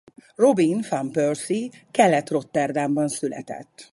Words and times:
Robin 0.35 0.83
van 0.89 1.09
Persie 1.11 1.69
Kelet-Rotterdamban 1.91 3.07
született. 3.07 3.89